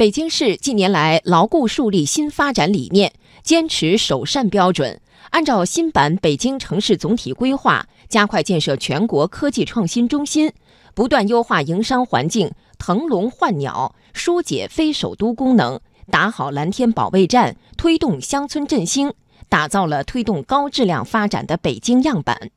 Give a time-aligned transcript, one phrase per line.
[0.00, 3.12] 北京市近年来牢固树立新发展理念，
[3.42, 10.54] 坚持首善标准，按照新版北京城市总体规划，加快建设全国科技创新中心，
[10.94, 15.78] 不断优化营商环境，腾笼换鸟，疏解非首都功能，
[16.10, 19.12] 打好蓝天保卫战，推动乡村振兴，
[19.50, 22.50] 打造了推动高质量发展的北京样板。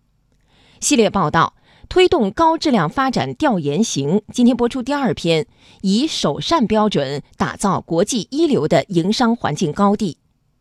[0.80, 1.56] 系列报道。
[1.90, 5.46] 推动高质量发展调研行，今天播出第二篇，
[5.82, 10.18] 以首善标准打造国际一流的营商环境高地。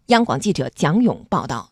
[0.07, 1.71] 央广记者蒋勇报道。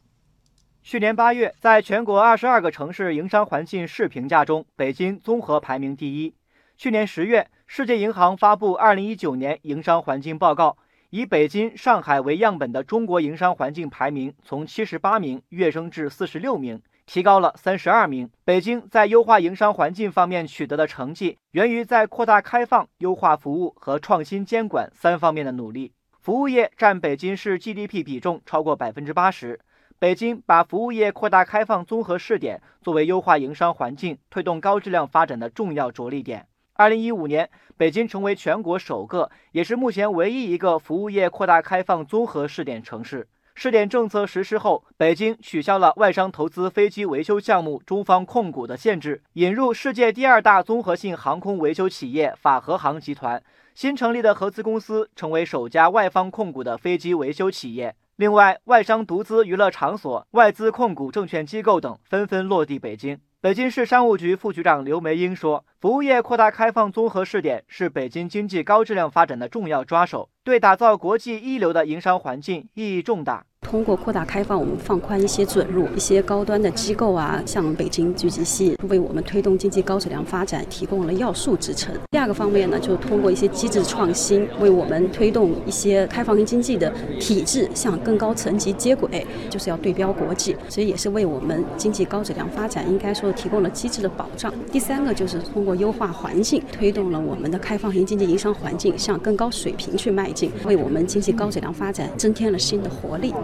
[0.83, 6.35] 去年八月，在全国二十二个城市营商环境试评价中，北京综合排名第一。
[6.79, 10.79] 去年十月，世界银行发布二零一九年营商环境报告，
[11.11, 16.81] 以北京、上海为样本的中国营商环境排名从七十八名跃升至四十六名。
[17.13, 18.31] 提高了三十二名。
[18.45, 25.91] 北京在优化营商环境方面取得的成绩，源于在扩大开放、优化服务和创新监管三方面的努力。
[26.21, 29.59] 服务业占北京市 GDP 比重超过百分之八十。
[29.99, 36.47] 北京把服务业扩大开放综合试点作为优化营商环境、推动高质量发展的重要着力点。
[36.75, 43.27] 二零一五年，北京成为全国首个，也是目前唯一一个服务业扩大开放综合试点城市。
[43.63, 53.43] 试点政策实施后，北京取消了外商投资飞机维修项目中方控股的限制，引入世界第二大综合性航空维修企业法和航集团，
[53.75, 57.95] 新成立的合资公司成为首家外方控股的飞机维修企业。
[58.17, 63.21] 另外，外商独资娱乐场所、外资控股证券机构等纷纷落地北京。
[63.43, 81.95] 北京市商务局副局长刘梅英说：“服务业扩大开放综合试点是北京经济高质量发展的重要抓手，对打造国际一流的营商环境意义重大。”通过扩大开放，我们放宽一些准入，一些高端的机构啊，向北京聚集吸引，为我们推动经济高质量发展提供了要素支撑。
[82.11, 94.53] 第二个方面呢，就通过一些机制创新，为我们推动一些开放型经济的体制向更高层级接轨，就是要对标国际，所以也是为我们经济高质量发展应该说提供了机制的保障。
[94.73, 103.35] 第三个就是通过优化环境，推动了我们的开放型经济营商环境向更高水平去迈进，为我们经济高质量发展增添了新的活力。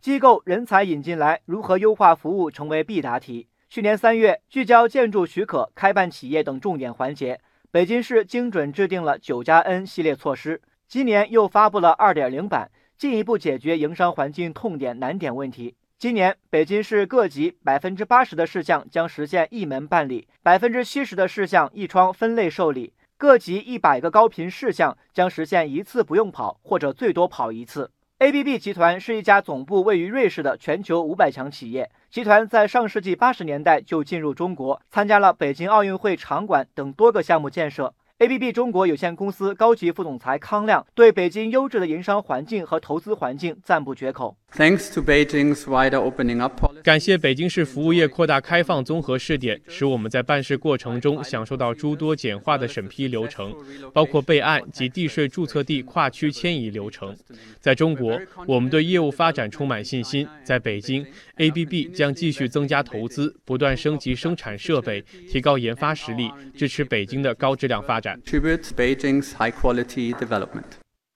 [0.00, 3.48] 机构人才引进来，如何优化服务成为必答题。
[3.70, 7.40] 去年三月，聚焦建筑许可、开办企业等重点环节，
[7.70, 10.60] 北京市精准制定了九加 N 系列措施。
[10.86, 15.74] 今年又发布了二点零版，进一步解决营商环境痛点难点问题。
[15.96, 27.90] 今年，北京市各级百分之八十的事项将实现一门办理，百分之七十的事项一窗分类受理，各级一百个高频事项将实现一次不用跑，或者最多跑一次。
[28.18, 31.90] ABB 集团是一家总部位于瑞士的全球五百强企业。
[32.10, 37.94] 集团在上世纪八十年代就进入中国，参加了北京奥运会场馆等多个项目建设。
[38.18, 44.36] ABB 中国有限公司高级副总裁康亮对北京优质的营商环境和投资环境赞不绝口。
[44.56, 53.52] Thanks to Beijing's wider opening up 感谢北京市服务业扩大开放综合试点，使我们在办事过程中享受到诸多简化的审批流程，
[53.92, 57.16] 包括备案及地税注册地跨区迁移流程。
[57.58, 60.24] 在中国，我们对业务发展充满信心。
[60.44, 61.04] 在北京
[61.38, 68.20] ，ABB 将继续增加投资，不断升级生产设备，提高研发实力，支持北京的高质量发展。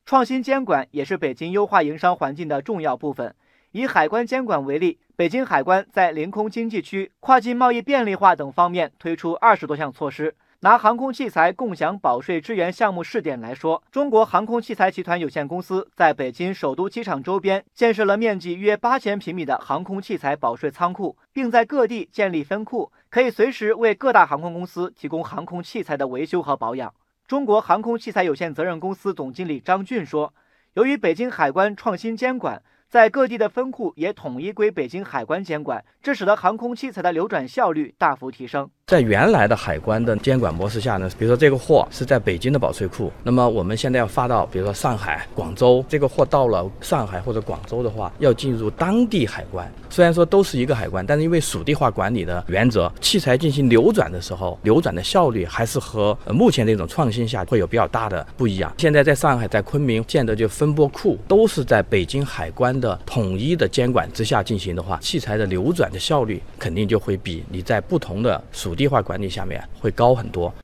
[0.08, 3.34] 创新监管也是北京优化营商环境的重要部分。
[3.72, 10.34] 以海关监管为例，北京海关在临空经济区、跨境贸易便利化等方面推出二十多项措施。
[10.60, 26.94] 拿航空器材共享保税支援项目试点来说，中国航空器材集团有限公司在北京首都机场周边建设了面积约八千平米的航空器材保税仓库，并在各地建立分库，可以随时为各大航空公司提供航空器材的维修和保养。
[27.28, 30.34] 中国航空器材有限责任公司总经理张俊说
[30.72, 38.70] ：“由于北京海关创新监管。”在各地的分库也统一归北京海关监管，这使得航空器材的流转效率大幅提升。
[38.88, 49.70] 在原来的海关的监管模式下呢，比如说这个货是在北京的保税库，那么我们现在要发到比如说上海、广州，这个货到了上海或者广州的话，要进入当地海关。
[49.90, 58.72] 虽然说都是一个海关，但是因为属地化管理的原则，器材进行流转的时候，流转的效率还是和目前这种创新下会有比较大的不一样。
[58.78, 62.78] 现在在上海、在昆明建的就分拨库，都是在北京海关。
[62.80, 70.54] 的统一的监管之下进行的话，器材的流转的效率肯定就会比你在不同的属低化管理下面会高很多。